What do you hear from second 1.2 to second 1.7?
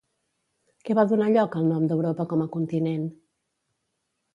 lloc al